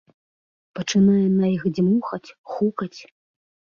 [0.77, 2.95] Пачынае на іх дзьмухаць, хукаць.